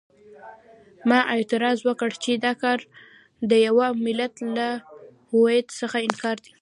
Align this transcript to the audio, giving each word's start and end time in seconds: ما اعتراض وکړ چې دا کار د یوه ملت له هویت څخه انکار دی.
ما 1.09 1.19
اعتراض 1.33 1.77
وکړ 1.87 2.09
چې 2.23 2.31
دا 2.45 2.53
کار 2.63 2.79
د 3.49 3.51
یوه 3.67 3.87
ملت 4.05 4.33
له 4.55 4.67
هویت 5.31 5.67
څخه 5.79 5.97
انکار 6.07 6.37
دی. 6.45 6.51